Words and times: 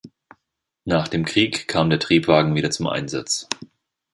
Nach 0.83 1.07
dem 1.07 1.25
Krieg 1.25 1.67
kam 1.67 1.91
der 1.91 1.99
Triebwagen 1.99 2.55
wieder 2.55 2.71
zum 2.71 2.87
Einsatz. 2.87 3.47